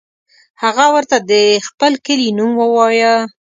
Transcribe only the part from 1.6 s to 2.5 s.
خپل کلي